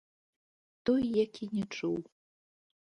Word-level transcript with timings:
Той 0.89 1.01
як 1.23 1.33
і 1.45 1.53
не 1.53 1.63
чуў. 1.75 1.97